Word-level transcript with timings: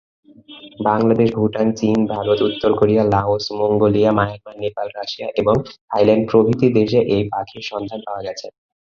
বাংলাদেশ, 0.79 1.29
ভুটান, 1.35 1.67
চীন, 1.71 1.97
ভারত, 2.05 2.39
উত্তর 2.41 2.71
Korea, 2.79 3.03
Laos, 3.05 3.45
Mongolia, 3.59 4.11
Myanmar, 4.11 4.55
Nepal, 4.59 4.87
Russia 4.97 5.27
এবং 5.35 5.55
থাইল্যান্ড 5.89 6.25
প্রভৃতি 6.31 6.67
দেশে 6.77 6.99
এই 7.15 7.23
পাখির 7.31 7.63
সন্ধান 7.71 7.99
পাওয়া 8.05 8.21
গেছে। 8.27 8.47